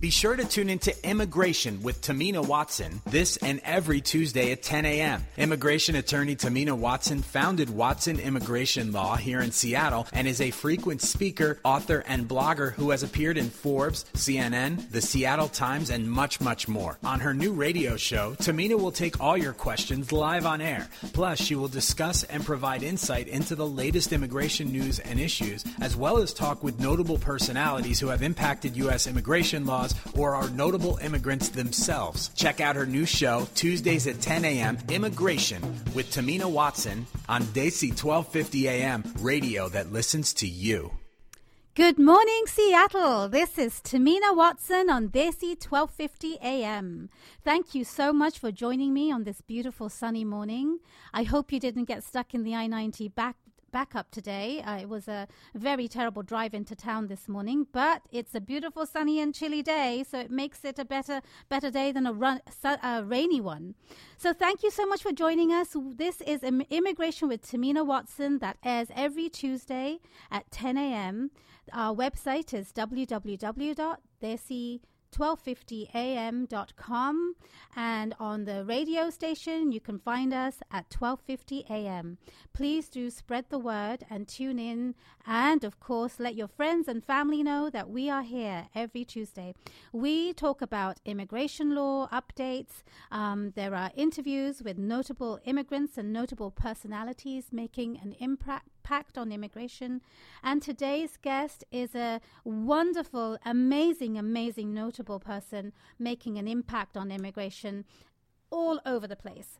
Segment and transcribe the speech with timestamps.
[0.00, 4.86] Be sure to tune into Immigration with Tahmina Watson this and every Tuesday at 10
[4.86, 5.26] a.m.
[5.36, 11.02] Immigration attorney Tahmina Watson founded Watson Immigration Law here in Seattle and is a frequent
[11.02, 16.40] speaker, author, and blogger who has appeared in Forbes, CNN, the Seattle Times, and much,
[16.40, 16.96] much more.
[17.02, 20.86] On her new radio show, Tahmina will take all your questions live on air.
[21.12, 25.96] Plus, she will discuss and provide insight into the latest immigration news and issues, as
[25.96, 29.08] well as talk with notable personalities who have impacted U.S.
[29.08, 32.30] immigration laws or are notable immigrants themselves.
[32.34, 35.62] Check out her new show, Tuesdays at 10 a.m., Immigration,
[35.94, 40.92] with Tahmina Watson on Desi 1250 a.m., radio that listens to you.
[41.78, 43.28] Good morning, Seattle.
[43.28, 47.08] This is Tahmina Watson on Desi 1250 AM.
[47.44, 50.80] Thank you so much for joining me on this beautiful sunny morning.
[51.14, 53.36] I hope you didn't get stuck in the I 90 back
[53.70, 54.62] back up today.
[54.62, 58.86] Uh, it was a very terrible drive into town this morning, but it's a beautiful
[58.86, 62.40] sunny and chilly day, so it makes it a better better day than a, run,
[62.82, 63.74] a rainy one.
[64.16, 65.76] So thank you so much for joining us.
[65.96, 71.30] This is Immigration with Tahmina Watson that airs every Tuesday at 10 a.m.
[71.72, 73.78] Our website is www.desi.com
[75.12, 77.34] 1250am.com
[77.76, 82.18] and on the radio station you can find us at 1250 am.
[82.52, 84.94] Please do spread the word and tune in
[85.28, 89.54] and of course let your friends and family know that we are here every Tuesday.
[89.92, 92.82] We talk about immigration law updates.
[93.12, 99.30] Um, there are interviews with notable immigrants and notable personalities making an impact impact on
[99.30, 100.00] immigration.
[100.42, 107.84] And today's guest is a wonderful, amazing, amazing, notable person making an impact on immigration
[108.50, 109.58] all over the place.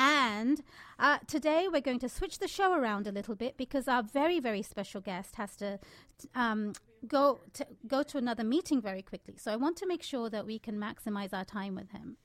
[0.00, 0.62] And
[0.98, 4.40] uh, today we're going to switch the show around a little bit because our very,
[4.40, 5.78] very special guest has to
[6.34, 6.72] um,
[7.06, 9.34] go to go to another meeting very quickly.
[9.36, 12.16] So I want to make sure that we can maximize our time with him.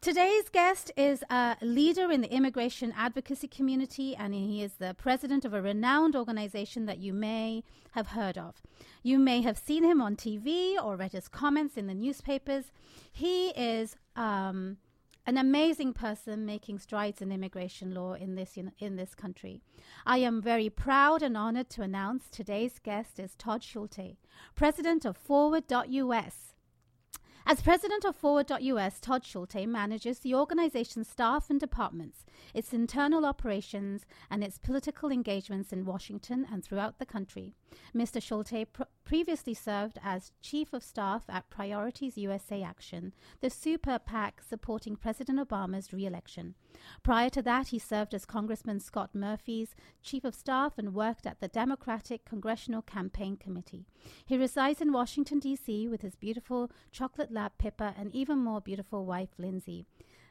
[0.00, 5.44] Today's guest is a leader in the immigration advocacy community, and he is the president
[5.44, 8.62] of a renowned organization that you may have heard of.
[9.02, 12.72] You may have seen him on TV or read his comments in the newspapers.
[13.12, 14.78] He is um,
[15.26, 19.62] an amazing person making strides in immigration law in this in, this country.
[20.04, 24.16] I am very proud and honored to announce today's guest is Todd Schulte,
[24.54, 26.54] president of Forward.us
[27.46, 32.24] as president of Forward.us, Todd Schulte manages the organization's staff and departments,
[32.54, 37.52] its internal operations, and its political engagements in Washington and throughout the country.
[37.94, 38.22] Mr.
[38.22, 44.40] Schulte pr- previously served as chief of staff at Priorities USA Action, the super PAC
[44.42, 46.54] supporting President Obama's re election.
[47.02, 51.40] Prior to that, he served as Congressman Scott Murphy's chief of staff and worked at
[51.40, 53.86] the Democratic Congressional Campaign Committee.
[54.24, 59.04] He resides in Washington, D.C., with his beautiful chocolate lab Pippa and even more beautiful
[59.04, 59.86] wife, Lindsay.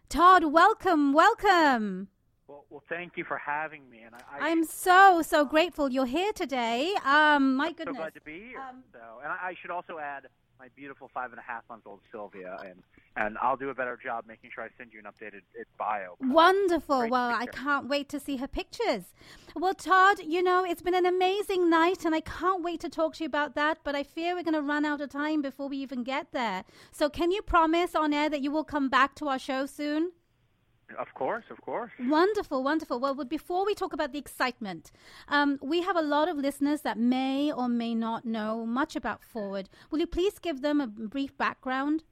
[0.09, 2.09] Todd, welcome, welcome.
[2.47, 6.33] Well, well, thank you for having me, and I, am so so grateful you're here
[6.33, 6.93] today.
[7.05, 8.59] Um, my I'm goodness, so glad to be here.
[8.59, 10.27] Um, so, and I, I should also add
[10.59, 12.83] my beautiful five and a half month old Sylvia, and
[13.15, 15.41] and I'll do a better job making sure I send you an updated
[15.77, 16.15] bio.
[16.19, 17.07] Wonderful.
[17.07, 19.03] Well, I can't wait to see her pictures.
[19.55, 23.15] Well, Todd, you know, it's been an amazing night, and I can't wait to talk
[23.15, 25.69] to you about that, but I fear we're going to run out of time before
[25.69, 26.65] we even get there.
[26.91, 30.11] So, can you promise on air that you will come back to our show soon?
[30.99, 31.91] Of course, of course.
[31.99, 32.99] Wonderful, wonderful.
[32.99, 34.91] Well, before we talk about the excitement,
[35.27, 39.23] um, we have a lot of listeners that may or may not know much about
[39.23, 39.69] Forward.
[39.89, 42.03] Will you please give them a brief background?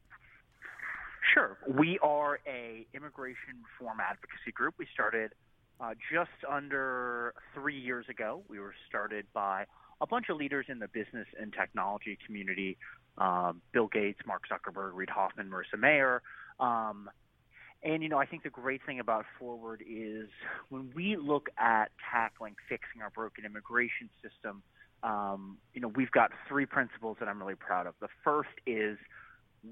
[1.34, 1.58] Sure.
[1.68, 4.76] We are a immigration reform advocacy group.
[4.78, 5.34] We started
[5.80, 8.44] uh, just under three years ago.
[8.48, 9.66] We were started by
[10.02, 12.78] a bunch of leaders in the business and technology community:
[13.18, 16.22] um, Bill Gates, Mark Zuckerberg, Reid Hoffman, Marissa Mayer.
[16.60, 17.10] Um,
[17.84, 20.30] and you know, I think the great thing about Forward is
[20.69, 24.64] when we look at tackling fixing our broken immigration system.
[25.03, 27.96] Um, you know, we've got three principles that I'm really proud of.
[28.00, 29.00] The first is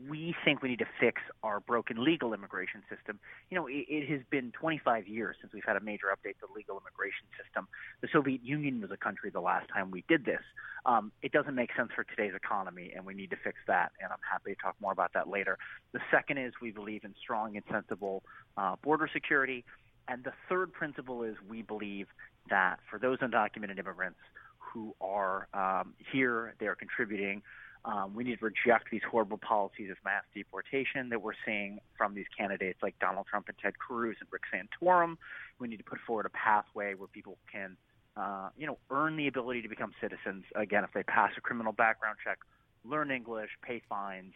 [0.08, 3.20] we think we need to fix our broken legal immigration system.
[3.50, 6.48] You know, it, it, has been 25 years since we've had a major update to
[6.48, 7.68] the legal immigration system.
[8.02, 10.42] The Soviet Union was a country the last time we did this.
[10.86, 13.92] Um, it doesn't make sense for today's economy, and we need to fix that.
[14.02, 15.58] And I'm happy to talk more about that later.
[15.92, 18.22] The second is we believe in strong and sensible
[18.58, 19.66] uh, border security.
[20.08, 22.08] And the third principle is we believe
[22.50, 24.20] that for those undocumented immigrants
[24.60, 27.42] who are um, here, they are contributing
[27.86, 32.14] um, we need to reject these horrible policies of mass deportation that we're seeing from
[32.14, 35.18] these candidates like Donald Trump and Ted Cruz and Rick Santorum.
[35.60, 37.78] We need to put forward a pathway where people can,
[38.18, 41.72] uh, you know, earn the ability to become citizens again if they pass a criminal
[41.72, 42.40] background check,
[42.84, 44.34] learn English, pay fines,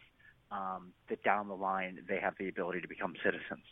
[0.51, 3.65] um, that down the line they have the ability to become citizens.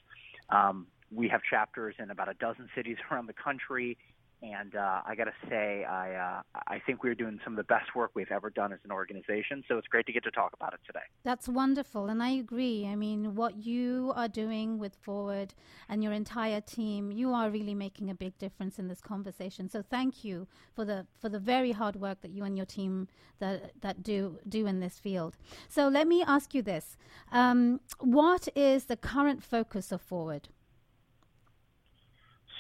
[0.50, 3.97] Um, we have chapters in about a dozen cities around the country.
[4.43, 7.63] And uh, I got to say, I uh, I think we're doing some of the
[7.63, 9.63] best work we've ever done as an organization.
[9.67, 11.05] So it's great to get to talk about it today.
[11.23, 12.88] That's wonderful, and I agree.
[12.88, 15.53] I mean, what you are doing with Forward
[15.88, 19.69] and your entire team, you are really making a big difference in this conversation.
[19.69, 23.07] So thank you for the for the very hard work that you and your team
[23.38, 25.38] that that do do in this field.
[25.69, 26.97] So let me ask you this:
[27.31, 30.49] um, What is the current focus of Forward?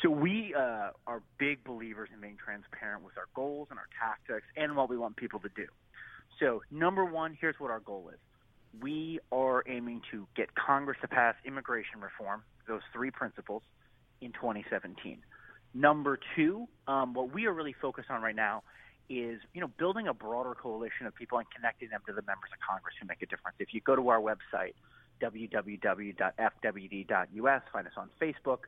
[0.01, 4.47] So we uh, are big believers in being transparent with our goals and our tactics
[4.57, 5.67] and what we want people to do.
[6.39, 8.19] So number one, here's what our goal is.
[8.81, 13.61] We are aiming to get Congress to pass immigration reform, those three principles,
[14.21, 15.19] in 2017.
[15.73, 18.63] Number two, um, what we are really focused on right now
[19.09, 22.49] is you know building a broader coalition of people and connecting them to the members
[22.53, 23.57] of Congress who make a difference.
[23.59, 24.73] If you go to our website
[25.21, 26.31] www.fwd.us,
[27.71, 28.59] find us on Facebook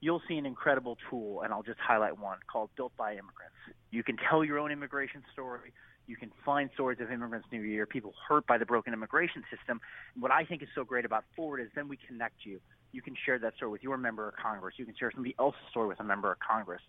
[0.00, 3.56] you'll see an incredible tool, and I'll just highlight one called Built by Immigrants.
[3.90, 5.72] You can tell your own immigration story.
[6.06, 9.80] You can find stories of immigrants New Year, people hurt by the broken immigration system.
[10.18, 12.60] What I think is so great about Forward is then we connect you.
[12.92, 14.76] You can share that story with your member of Congress.
[14.78, 16.80] You can share somebody else's story with a member of Congress.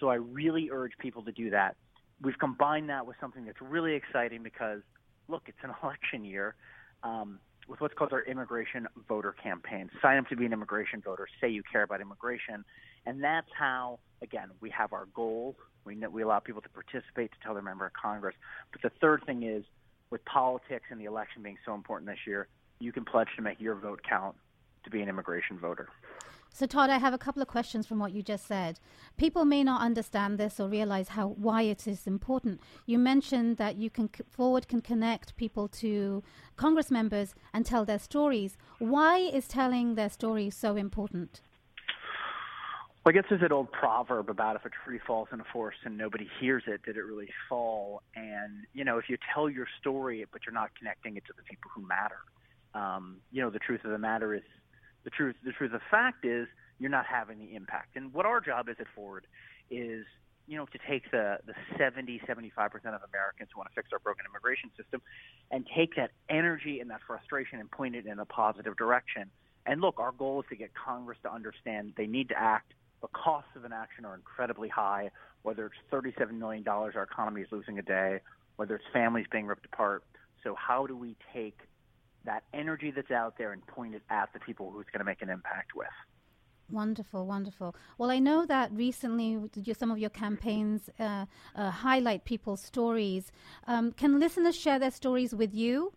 [0.00, 1.76] So I really urge people to do that.
[2.22, 4.80] We've combined that with something that's really exciting because,
[5.28, 6.54] look, it's an election year.
[7.02, 9.90] Um, with what's called our immigration voter campaign.
[10.00, 11.26] Sign up to be an immigration voter.
[11.40, 12.64] Say you care about immigration,
[13.06, 15.56] and that's how again we have our goals.
[15.84, 18.34] We we allow people to participate to tell their member of Congress.
[18.72, 19.64] But the third thing is
[20.10, 22.46] with politics and the election being so important this year,
[22.78, 24.36] you can pledge to make your vote count
[24.84, 25.88] to be an immigration voter.
[26.54, 28.78] So, Todd, I have a couple of questions from what you just said.
[29.16, 32.60] People may not understand this or realize how why it is important.
[32.84, 36.22] You mentioned that you can forward can connect people to
[36.56, 38.58] Congress members and tell their stories.
[38.78, 41.40] Why is telling their stories so important?
[43.02, 45.78] Well, I guess there's an old proverb about if a tree falls in a forest
[45.84, 48.02] and nobody hears it, did it really fall?
[48.14, 51.42] And you know, if you tell your story but you're not connecting it to the
[51.44, 52.18] people who matter,
[52.74, 54.42] um, you know, the truth of the matter is
[55.04, 57.96] the truth the truth the fact is you're not having the impact.
[57.96, 59.26] And what our job is at Ford
[59.70, 60.04] is
[60.46, 63.90] you know to take the the 70 75 percent of Americans who want to fix
[63.92, 65.00] our broken immigration system
[65.50, 69.30] and take that energy and that frustration and point it in a positive direction.
[69.64, 72.74] And look, our goal is to get Congress to understand they need to act.
[73.00, 75.10] The costs of inaction are incredibly high.
[75.42, 78.20] Whether it's $37 million our economy is losing a day,
[78.56, 80.04] whether it's families being ripped apart.
[80.44, 81.58] So how do we take
[82.24, 85.22] that energy that's out there and point it at the people who's going to make
[85.22, 85.88] an impact with.
[86.70, 87.74] Wonderful, wonderful.
[87.98, 89.38] Well, I know that recently
[89.74, 93.30] some of your campaigns uh, uh, highlight people's stories.
[93.66, 95.92] Um, can listeners share their stories with you?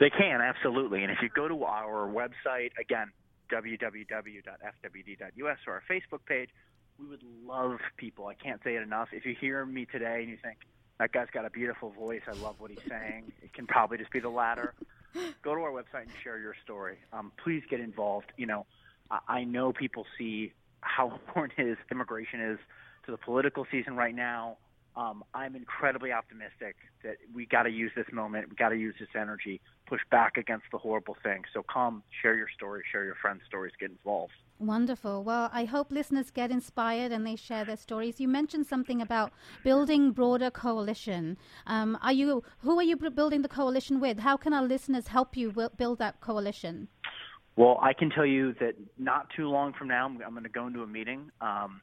[0.00, 1.02] They can, absolutely.
[1.04, 3.12] And if you go to our website, again,
[3.52, 4.48] www.fwd.us
[5.66, 6.48] or our Facebook page,
[6.98, 8.26] we would love people.
[8.26, 9.08] I can't say it enough.
[9.12, 10.58] If you hear me today and you think,
[11.00, 12.20] that guy's got a beautiful voice.
[12.28, 13.32] I love what he's saying.
[13.42, 14.74] It can probably just be the latter.
[15.42, 16.98] Go to our website and share your story.
[17.14, 18.26] Um, please get involved.
[18.36, 18.66] You know,
[19.10, 20.52] I, I know people see
[20.82, 22.58] how important his immigration is
[23.06, 24.58] to the political season right now.
[25.00, 28.50] Um, I'm incredibly optimistic that we got to use this moment.
[28.50, 31.46] We got to use this energy, push back against the horrible things.
[31.54, 34.34] So come, share your story, share your friends' stories, get involved.
[34.58, 35.24] Wonderful.
[35.24, 38.20] Well, I hope listeners get inspired and they share their stories.
[38.20, 39.32] You mentioned something about
[39.64, 41.38] building broader coalition.
[41.66, 42.44] Um, are you?
[42.58, 44.18] Who are you building the coalition with?
[44.18, 46.88] How can our listeners help you build that coalition?
[47.56, 50.50] Well, I can tell you that not too long from now, I'm, I'm going to
[50.50, 51.30] go into a meeting.
[51.40, 51.80] Um,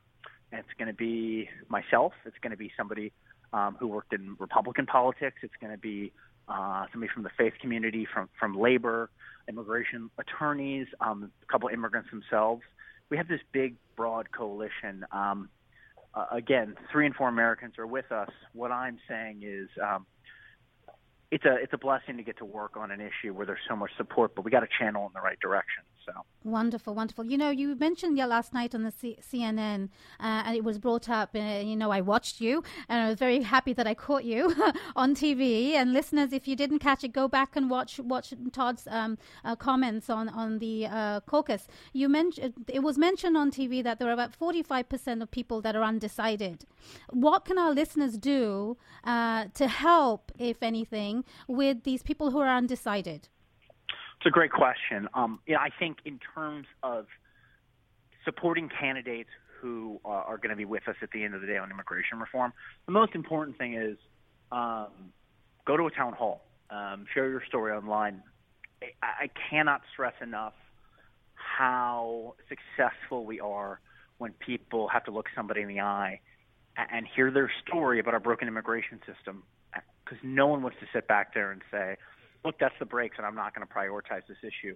[0.51, 2.13] it's going to be myself.
[2.25, 3.11] It's going to be somebody
[3.53, 5.37] um, who worked in Republican politics.
[5.41, 6.11] It's going to be
[6.47, 9.09] uh, somebody from the faith community, from from labor,
[9.49, 12.61] immigration attorneys, um, a couple of immigrants themselves.
[13.09, 15.05] We have this big, broad coalition.
[15.11, 15.49] Um,
[16.13, 18.29] uh, again, three and four Americans are with us.
[18.53, 20.05] What I'm saying is, um,
[21.31, 23.75] it's a it's a blessing to get to work on an issue where there's so
[23.75, 25.83] much support, but we got to channel in the right direction.
[26.07, 27.25] So wonderful, wonderful.
[27.25, 29.89] You know, you mentioned yeah last night on the C- CNN,
[30.21, 31.35] uh, and it was brought up.
[31.35, 34.23] And uh, you know, I watched you, and I was very happy that I caught
[34.23, 34.55] you
[34.95, 35.73] on TV.
[35.73, 39.57] And listeners, if you didn't catch it, go back and watch watch Todd's um, uh,
[39.57, 41.67] comments on on the uh, caucus.
[41.91, 45.29] You mentioned it was mentioned on TV that there are about forty five percent of
[45.29, 46.63] people that are undecided.
[47.09, 52.47] What can our listeners do uh, to help, if anything, with these people who are
[52.47, 53.27] undecided?
[54.17, 55.07] It's a great question.
[55.13, 57.05] Um, I think in terms of
[58.25, 59.29] supporting candidates
[59.61, 61.71] who uh, are going to be with us at the end of the day on
[61.71, 62.53] immigration reform,
[62.85, 63.97] the most important thing is
[64.51, 64.87] um,
[65.65, 68.23] go to a town hall, um, share your story online.
[68.81, 70.53] I, I cannot stress enough
[71.35, 73.79] how successful we are
[74.17, 76.19] when people have to look somebody in the eye
[76.75, 79.43] and hear their story about our broken immigration system
[80.03, 81.97] because no one wants to sit back there and say,
[82.43, 84.75] look, that's the brakes, and I'm not going to prioritize this issue.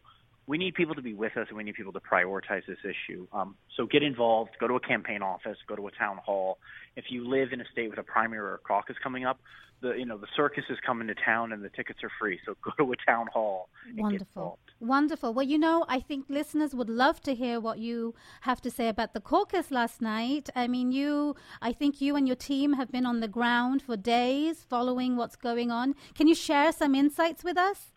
[0.52, 3.26] We need people to be with us, and we need people to prioritize this issue.
[3.32, 4.50] Um, so get involved.
[4.60, 5.58] Go to a campaign office.
[5.66, 6.58] Go to a town hall.
[6.98, 9.40] If you live in a state with a primary or a caucus coming up,
[9.82, 12.38] the you know the circus is coming to town, and the tickets are free.
[12.46, 13.70] So go to a town hall.
[13.96, 15.34] Wonderful, wonderful.
[15.34, 18.90] Well, you know, I think listeners would love to hear what you have to say
[18.90, 20.50] about the caucus last night.
[20.54, 23.96] I mean, you, I think you and your team have been on the ground for
[23.96, 25.96] days, following what's going on.
[26.14, 27.94] Can you share some insights with us?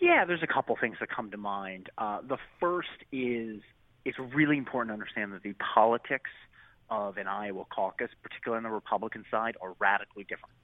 [0.00, 1.90] Yeah, there's a couple things that come to mind.
[1.96, 3.60] Uh, the first is
[4.04, 6.30] it's really important to understand that the politics
[6.90, 10.54] of an Iowa caucus, particularly on the Republican side, are radically different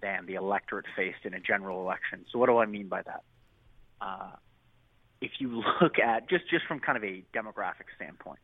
[0.00, 2.24] than the electorate faced in a general election.
[2.30, 3.22] So, what do I mean by that?
[4.00, 4.30] Uh,
[5.20, 8.38] if you look at just just from kind of a demographic standpoint,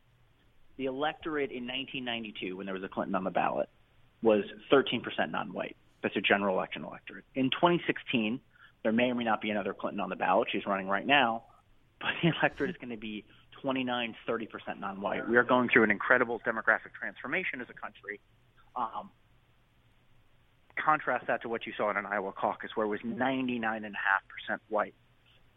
[0.77, 3.69] the electorate in 1992, when there was a Clinton on the ballot,
[4.21, 5.01] was 13%
[5.31, 5.75] non-white.
[6.01, 7.25] That's a general election electorate.
[7.35, 8.39] In 2016,
[8.85, 10.47] there may or may not be another Clinton on the ballot.
[10.51, 11.43] She's running right now,
[11.99, 13.25] but the electorate is going to be
[13.63, 14.47] 29, 30%
[14.79, 15.27] non-white.
[15.27, 18.19] We are going through an incredible demographic transformation as a country.
[18.75, 19.09] Um,
[20.77, 23.91] contrast that to what you saw in an Iowa caucus, where it was 99.5%
[24.69, 24.93] white.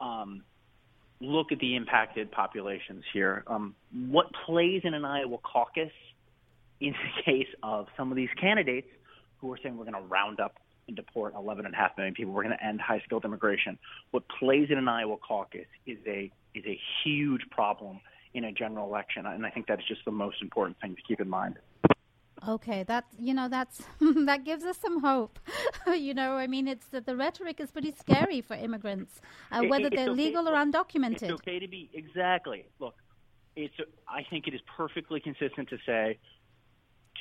[0.01, 0.43] Um,
[1.21, 3.45] look at the impacted populations here.
[3.47, 3.75] Um,
[4.09, 5.93] what plays in an Iowa caucus
[6.81, 8.89] in the case of some of these candidates
[9.43, 10.55] who are saying we're going to round up
[10.89, 12.33] and deport 11.5 million people.
[12.33, 13.79] We're going to end high skilled immigration.
[14.11, 18.01] What plays in an Iowa caucus is a is a huge problem
[18.35, 21.21] in a general election, and I think that's just the most important thing to keep
[21.21, 21.57] in mind.
[22.47, 25.39] Okay, that you know that's that gives us some hope.
[25.87, 29.21] you know, I mean, it's the, the rhetoric is pretty scary for immigrants,
[29.53, 30.25] uh, whether it, they're okay.
[30.25, 31.23] legal or undocumented.
[31.23, 32.67] It's okay to be exactly.
[32.79, 32.95] Look,
[33.57, 33.75] it's.
[34.09, 36.19] I think it is perfectly consistent to say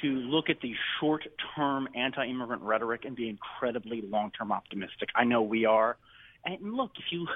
[0.01, 1.23] to look at the short
[1.55, 5.09] term anti immigrant rhetoric and be incredibly long term optimistic.
[5.15, 5.97] I know we are.
[6.45, 7.27] And look, if you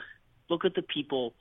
[0.49, 1.33] look at the people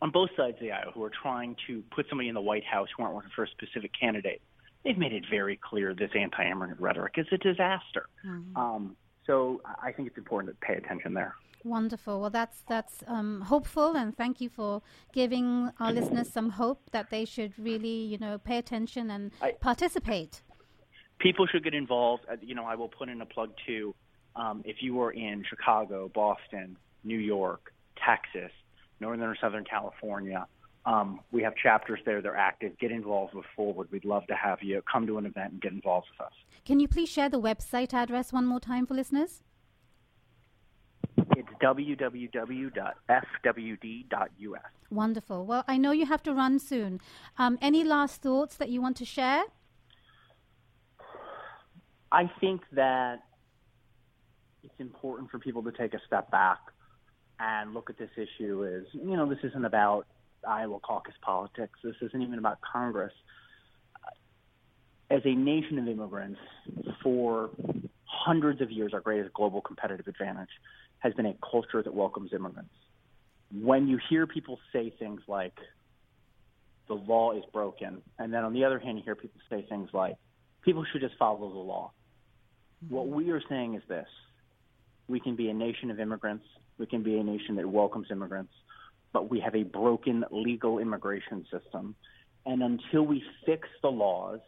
[0.00, 2.64] on both sides of the aisle who are trying to put somebody in the White
[2.64, 4.42] House who aren't working for a specific candidate,
[4.84, 8.08] they've made it very clear this anti immigrant rhetoric is a disaster.
[8.26, 8.56] Mm-hmm.
[8.56, 11.34] Um, so I think it's important to pay attention there.
[11.64, 12.20] Wonderful.
[12.20, 17.10] Well, that's that's um, hopeful, and thank you for giving our listeners some hope that
[17.10, 20.42] they should really, you know, pay attention and I, participate.
[21.18, 22.24] People should get involved.
[22.30, 23.94] Uh, you know, I will put in a plug too.
[24.34, 27.72] Um, if you are in Chicago, Boston, New York,
[28.04, 28.50] Texas,
[28.98, 30.46] Northern or Southern California,
[30.84, 32.20] um, we have chapters there.
[32.20, 32.76] They're active.
[32.78, 33.88] Get involved with Forward.
[33.92, 36.32] We'd love to have you come to an event and get involved with us.
[36.64, 39.42] Can you please share the website address one more time for listeners?
[41.62, 42.72] Www.fwd.us.
[44.90, 45.46] Wonderful.
[45.46, 47.00] Well, I know you have to run soon.
[47.38, 49.44] Um, any last thoughts that you want to share?
[52.10, 53.20] I think that
[54.64, 56.58] it's important for people to take a step back
[57.40, 60.06] and look at this issue as, you know, this isn't about
[60.46, 61.78] Iowa caucus politics.
[61.82, 63.12] This isn't even about Congress.
[65.10, 66.40] As a nation of immigrants,
[67.02, 67.50] for
[68.04, 70.50] hundreds of years, our greatest global competitive advantage
[71.02, 72.74] has been a culture that welcomes immigrants.
[73.52, 75.54] When you hear people say things like,
[76.88, 79.88] the law is broken, and then on the other hand, you hear people say things
[79.92, 80.16] like,
[80.62, 81.92] people should just follow the law.
[82.88, 84.08] What we are saying is this
[85.08, 86.44] we can be a nation of immigrants,
[86.78, 88.52] we can be a nation that welcomes immigrants,
[89.12, 91.94] but we have a broken legal immigration system.
[92.46, 94.40] And until we fix the laws,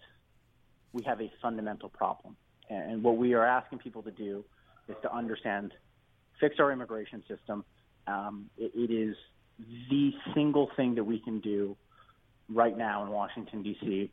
[0.93, 2.37] we have a fundamental problem.
[2.71, 4.45] And what we are asking people to do
[4.89, 5.73] is to understand
[6.41, 7.65] fix our immigration system.
[8.07, 9.17] Um, it, it is
[9.91, 11.77] the single thing that we can do
[12.49, 14.11] right now in Washington, D.C.,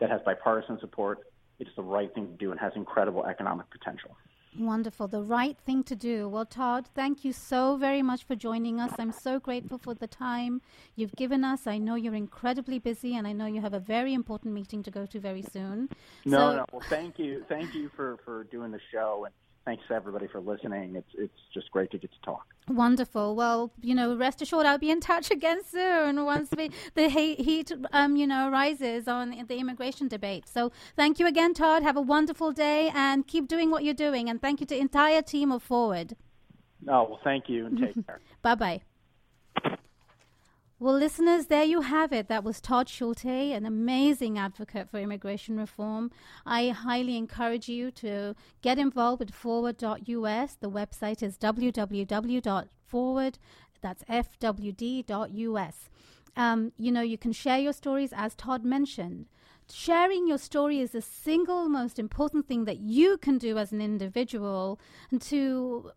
[0.00, 1.20] that has bipartisan support.
[1.58, 4.16] It's the right thing to do and has incredible economic potential.
[4.58, 5.08] Wonderful.
[5.08, 6.28] The right thing to do.
[6.28, 8.92] Well, Todd, thank you so very much for joining us.
[8.98, 10.62] I'm so grateful for the time
[10.96, 11.66] you've given us.
[11.66, 14.90] I know you're incredibly busy, and I know you have a very important meeting to
[14.90, 15.88] go to very soon.
[16.24, 16.64] No, so, no.
[16.72, 17.44] Well, thank you.
[17.48, 19.26] Thank you for, for doing the show.
[19.26, 19.34] And
[19.68, 20.96] thanks everybody for listening.
[20.96, 22.46] It's it's just great to get to talk.
[22.68, 23.36] Wonderful.
[23.36, 27.70] Well, you know, rest assured, I'll be in touch again soon once we, the heat,
[27.92, 30.44] um, you know, rises on the immigration debate.
[30.48, 31.82] So, thank you again, Todd.
[31.82, 34.30] Have a wonderful day and keep doing what you're doing.
[34.30, 36.16] And thank you to the entire team of Forward.
[36.88, 38.20] Oh well, thank you and take care.
[38.40, 38.80] bye bye.
[40.80, 42.28] Well, listeners, there you have it.
[42.28, 46.12] That was Todd Schulte, an amazing advocate for immigration reform.
[46.46, 50.56] I highly encourage you to get involved with forward.us.
[50.60, 53.38] The website is www.forward,
[53.80, 55.90] that's fwd.us.
[56.36, 59.26] Um, you know, you can share your stories, as Todd mentioned
[59.70, 63.80] sharing your story is the single most important thing that you can do as an
[63.80, 65.90] individual and to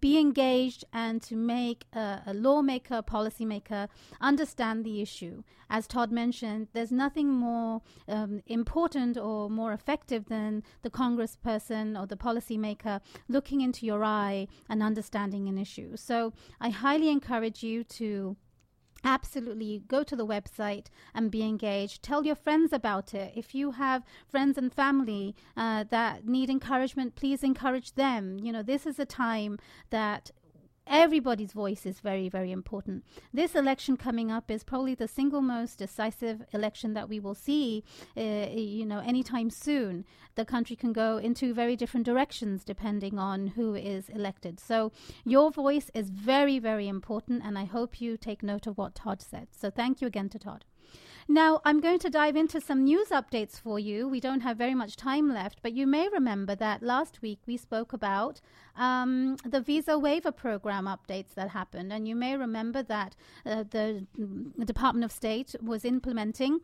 [0.00, 3.88] be engaged and to make a, a lawmaker, policymaker
[4.20, 5.42] understand the issue.
[5.70, 12.06] As Todd mentioned, there's nothing more um, important or more effective than the congressperson or
[12.06, 15.96] the policymaker looking into your eye and understanding an issue.
[15.96, 18.36] So I highly encourage you to
[19.04, 19.82] absolutely.
[19.88, 22.02] Go to the website and be engaged.
[22.02, 23.32] Tell your friends about it.
[23.36, 28.38] If you have friends and family uh, that need encouragement please encourage them.
[28.38, 29.58] You know this is a time
[29.90, 30.30] that
[30.88, 33.04] everybody's voice is very, very important.
[33.32, 37.84] This election coming up is probably the single most decisive election that we will see,
[38.16, 40.04] uh, you know, anytime soon.
[40.34, 44.60] The country can go into very different directions depending on who is elected.
[44.60, 44.92] So
[45.24, 49.22] your voice is very, very important, and I hope you take note of what Todd
[49.22, 49.48] said.
[49.52, 50.64] So thank you again to Todd.
[51.30, 54.08] Now, I'm going to dive into some news updates for you.
[54.08, 57.58] We don't have very much time left, but you may remember that last week we
[57.58, 58.40] spoke about
[58.76, 61.92] um, the visa waiver program updates that happened.
[61.92, 64.06] And you may remember that uh, the,
[64.64, 66.60] Department of State was implementing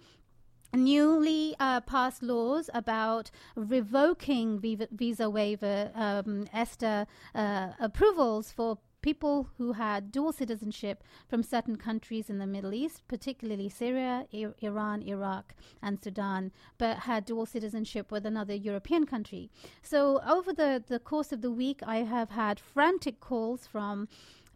[0.73, 4.59] newly uh, passed laws about revoking
[4.91, 12.31] visa waiver um, ESTA uh, approvals for people who had dual citizenship from certain countries
[12.31, 14.27] in the Middle East, particularly Syria,
[14.63, 19.51] Iran, Iraq, and Sudan, but had dual citizenship with another European country.
[19.83, 24.09] So, over the, the course of the week, I have had frantic calls from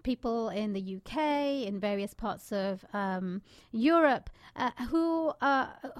[0.03, 5.33] people in the UK, in various parts of um, Europe, uh, who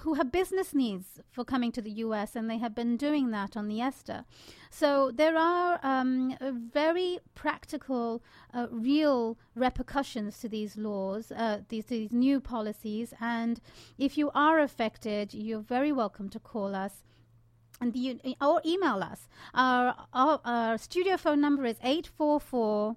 [0.01, 3.57] who have business needs for coming to the US, and they have been doing that
[3.57, 4.25] on the ESTA.
[4.71, 6.37] So there are um,
[6.73, 13.61] very practical, uh, real repercussions to these laws, uh, these, these new policies, and
[13.97, 17.05] if you are affected, you're very welcome to call us
[17.81, 19.29] and the, or email us.
[19.55, 22.97] Our, our, our, studio phone number is 844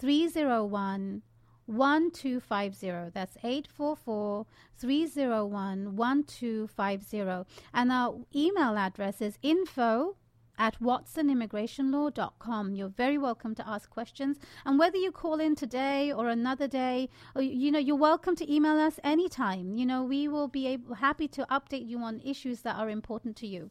[0.00, 1.22] 301
[1.66, 3.10] 1250.
[3.12, 4.46] That's 844
[4.78, 7.52] 301 1250.
[7.74, 10.16] And our email address is info
[10.58, 12.74] at watsonimmigrationlaw.com.
[12.74, 14.38] You're very welcome to ask questions.
[14.66, 18.52] And whether you call in today or another day, or, you know, you're welcome to
[18.52, 19.74] email us anytime.
[19.74, 23.36] You know, we will be able, happy to update you on issues that are important
[23.36, 23.70] to you.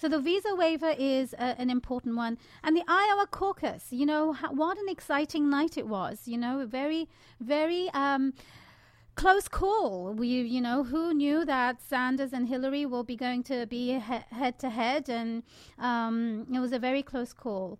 [0.00, 2.38] So the visa waiver is uh, an important one.
[2.64, 6.26] And the Iowa caucus, you know, ha- what an exciting night it was.
[6.26, 7.06] You know, a very,
[7.38, 7.90] very.
[7.92, 8.32] Um,
[9.16, 10.14] close call.
[10.14, 14.58] We, you know, who knew that Sanders and Hillary will be going to be head
[14.60, 15.42] to head, and
[15.78, 17.78] um, it was a very close call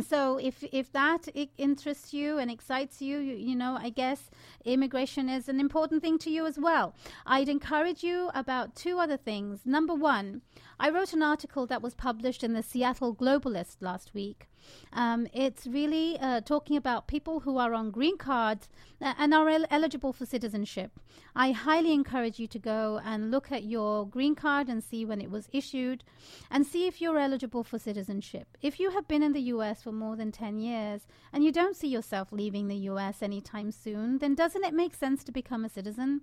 [0.00, 4.30] so if if that interests you and excites you, you, you know, I guess
[4.64, 6.94] immigration is an important thing to you as well.
[7.26, 9.60] I'd encourage you about two other things.
[9.66, 10.40] Number one,
[10.80, 14.48] I wrote an article that was published in the Seattle Globalist last week.
[14.92, 18.68] Um, it's really uh, talking about people who are on green cards
[19.00, 20.92] uh, and are el- eligible for citizenship.
[21.34, 25.20] I highly encourage you to go and look at your green card and see when
[25.20, 26.04] it was issued
[26.50, 28.58] and see if you're eligible for citizenship.
[28.60, 31.76] If you have been in the US for more than 10 years and you don't
[31.76, 35.70] see yourself leaving the US anytime soon, then doesn't it make sense to become a
[35.70, 36.22] citizen?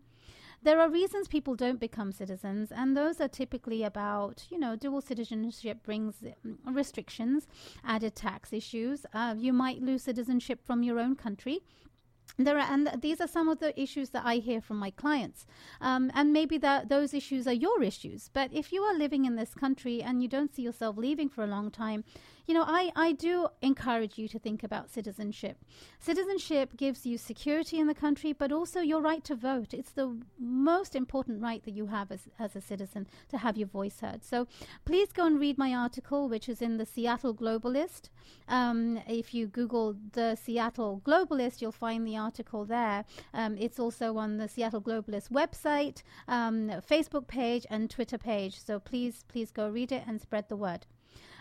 [0.61, 5.01] There are reasons people don't become citizens, and those are typically about, you know, dual
[5.01, 7.47] citizenship brings um, restrictions,
[7.83, 9.05] added tax issues.
[9.13, 11.61] Uh, you might lose citizenship from your own country
[12.37, 15.45] there are, and these are some of the issues that I hear from my clients.
[15.81, 18.29] Um, and maybe that those issues are your issues.
[18.31, 21.43] But if you are living in this country and you don't see yourself leaving for
[21.43, 22.03] a long time,
[22.49, 25.59] you know, I, I do encourage you to think about citizenship.
[25.99, 29.71] Citizenship gives you security in the country, but also your right to vote.
[29.71, 33.67] It's the most important right that you have as, as a citizen to have your
[33.67, 34.25] voice heard.
[34.25, 34.47] So
[34.83, 38.09] please go and read my article, which is in the Seattle Globalist.
[38.47, 43.05] Um, if you Google the Seattle Globalist, you'll find the article there.
[43.31, 48.59] Um, it's also on the Seattle Globalist website, um, Facebook page, and Twitter page.
[48.59, 50.87] So please, please go read it and spread the word.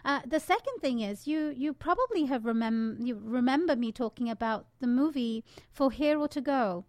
[0.04, 4.66] Uh, the second thing is you you probably have remem- you remember me talking about
[4.80, 6.84] the movie For Here or To Go.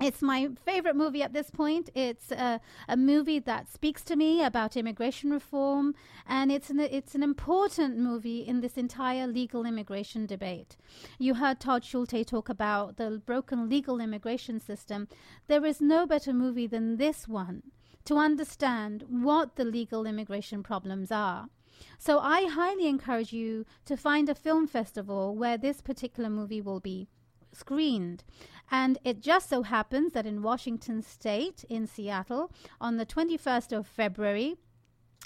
[0.00, 1.88] it's my favorite movie at this point.
[1.94, 5.94] It's a, a, movie that speaks to me about immigration reform,
[6.26, 10.76] and it's an, it's an important movie in this entire legal immigration debate.
[11.18, 15.06] You heard Todd Schulte talk about the broken legal immigration system.
[15.46, 17.62] There is no better movie than this one
[18.04, 21.48] to understand what the legal immigration problems are.
[21.98, 26.80] So I highly encourage you to find a film festival where this particular movie will
[26.80, 27.08] be
[27.52, 28.24] screened.
[28.70, 33.86] And it just so happens that in Washington State, in Seattle, on the 21st of
[33.86, 34.56] February,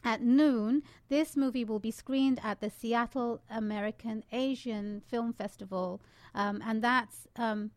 [0.04, 6.00] at noon, this movie will be screened at the Seattle American Asian Film Festival,
[6.34, 7.72] um, and that's um,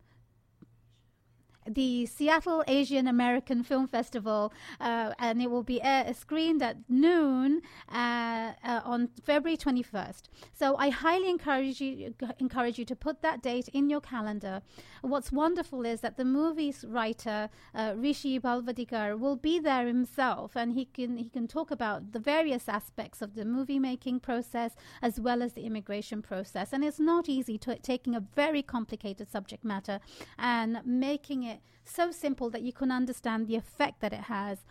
[1.66, 5.80] the Seattle Asian American Film Festival, uh, and it will be
[6.12, 10.22] screened at noon uh, uh on February 21st.
[10.52, 14.62] So I highly encourage you encourage you to put that date in your calendar.
[15.02, 20.72] What's wonderful is that the movie's writer uh, Rishi Bhilawadikar will be there himself, and
[20.72, 25.20] he can he can talk about the various aspects of the movie making process as
[25.20, 26.72] well as the immigration process.
[26.72, 30.00] And it's not easy to, taking a very complicated subject matter
[30.38, 34.64] and making it it so simple that you can understand the effect that it has.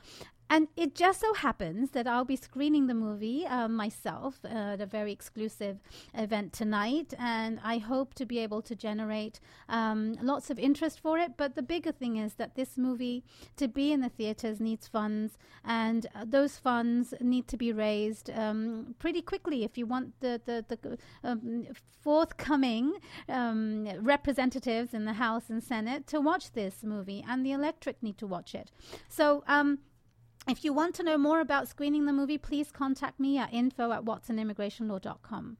[0.51, 4.85] And it just so happens that I'll be screening the movie uh, myself at a
[4.85, 5.79] very exclusive
[6.13, 7.13] event tonight.
[7.17, 11.37] And I hope to be able to generate um, lots of interest for it.
[11.37, 13.23] But the bigger thing is that this movie,
[13.55, 15.37] to be in the theaters, needs funds.
[15.63, 20.41] And uh, those funds need to be raised um, pretty quickly if you want the,
[20.43, 21.67] the, the um,
[22.01, 22.95] forthcoming
[23.29, 27.23] um, representatives in the House and Senate to watch this movie.
[27.25, 28.69] And the electorate need to watch it.
[29.07, 29.79] So, um,
[30.47, 33.91] if you want to know more about screening the movie, please contact me at info
[33.91, 35.57] at watsonimmigrationlaw.com.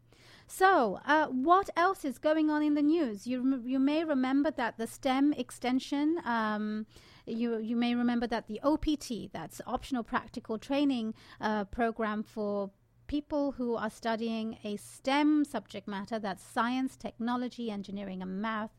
[0.47, 3.25] So, uh, what else is going on in the news?
[3.25, 6.87] You, you may remember that the STEM extension, um,
[7.25, 12.71] you, you may remember that the OPT, that's optional practical training uh, program for
[13.11, 18.71] people who are studying a STEM subject matter, that's science, technology, engineering, and math,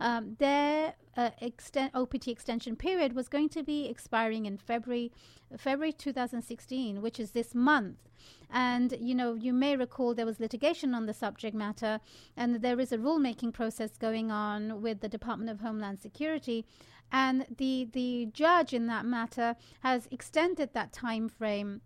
[0.00, 1.30] um, their uh,
[1.94, 5.12] OPT extension period was going to be expiring in February,
[5.56, 8.08] February 2016, which is this month.
[8.50, 12.00] And you know, you may recall there was litigation on the subject matter,
[12.36, 16.66] and there is a rulemaking process going on with the Department of Homeland Security.
[17.12, 21.82] And the the judge in that matter has extended that time frame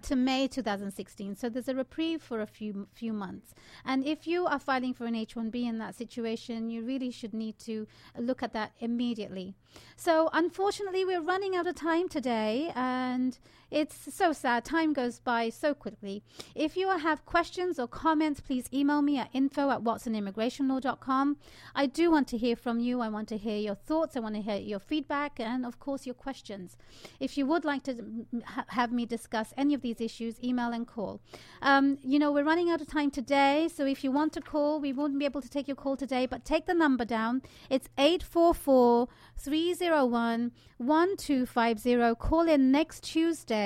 [0.00, 1.36] to May 2016.
[1.36, 3.54] So there's a reprieve for a few few months.
[3.84, 7.58] And if you are filing for an H1B in that situation, you really should need
[7.60, 7.86] to
[8.18, 9.54] look at that immediately.
[9.96, 13.38] So unfortunately, we're running out of time today, and
[13.72, 14.66] it's so sad.
[14.66, 16.22] Time goes by so quickly.
[16.54, 21.38] If you have questions or comments, please email me at info at watsonimmigrationlaw.com.
[21.74, 23.00] I do want to hear from you.
[23.00, 24.14] I want to hear your thoughts.
[24.14, 26.76] I want to hear your feedback and, of course, your questions.
[27.18, 30.86] If you would like to ha- have me discuss any of these issues, email and
[30.86, 31.22] call.
[31.62, 34.80] Um, you know, we're running out of time today, so if you want to call,
[34.80, 37.40] we won't be able to take your call today, but take the number down.
[37.70, 39.08] It's 844
[39.38, 42.14] 301 1250.
[42.16, 43.61] Call in next Tuesday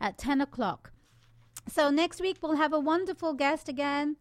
[0.00, 0.92] at 10 o'clock.
[1.68, 4.16] So next week we'll have a wonderful guest again.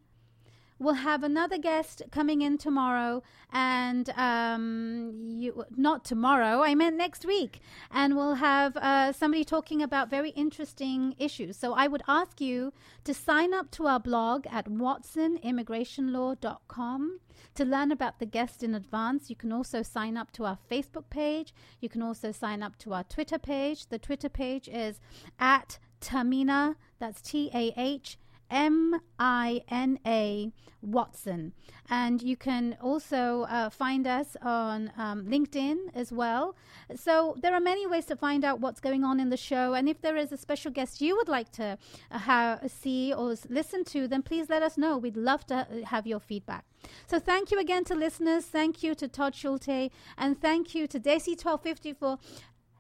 [0.80, 7.26] We'll have another guest coming in tomorrow, and um, you, not tomorrow, I meant next
[7.26, 7.60] week.
[7.92, 11.58] And we'll have uh, somebody talking about very interesting issues.
[11.58, 12.72] So I would ask you
[13.06, 17.20] to sign up to our blog at watsonimmigrationlaw.com
[17.56, 19.32] to learn about the guest in advance.
[19.32, 21.56] You can also sign up to our Facebook page.
[21.82, 23.88] You can also sign up to our Twitter page.
[23.88, 25.00] The Twitter page is
[25.40, 28.18] at tahmina that's T A H
[28.50, 31.54] M I N A Watson.
[31.90, 36.56] And you can also uh, find us on um, LinkedIn as well.
[36.96, 39.74] So there are many ways to find out what's going on in the show.
[39.74, 41.78] And if there is a special guest you would like to
[42.12, 44.98] uh, have, see or listen to, then please let us know.
[44.98, 46.66] We'd love to have your feedback.
[47.08, 48.46] So thank you again to listeners.
[48.46, 49.92] Thank you to Todd Schulte.
[50.18, 52.20] And thank you to Desi 1250 for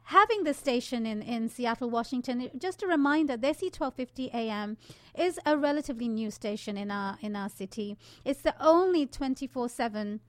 [0.07, 4.77] having the station in, in Seattle, Washington, just a reminder, Desi 1250 AM
[5.17, 7.97] is a relatively new station in our in our city.
[8.23, 10.19] It's the only 24/7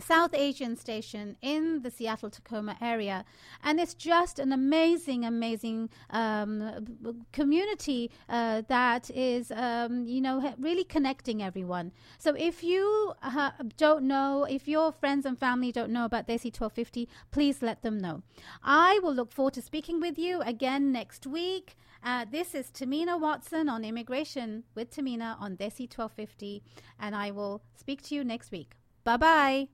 [0.00, 3.24] South Asian station in the Seattle Tacoma area.
[3.62, 10.84] And it's just an amazing, amazing um, community uh, that is, um, you know, really
[10.84, 11.92] connecting everyone.
[12.18, 16.46] So if you uh, don't know, if your friends and family don't know about Desi
[16.46, 18.22] 1250, please let them know.
[18.62, 21.76] I will look forward to speaking with you again next week.
[22.02, 26.62] Uh, this is Tahmina Watson on Immigration with Tahmina on Desi 1250,
[27.00, 28.74] and I will speak to you next week.
[29.04, 29.68] Bye bye.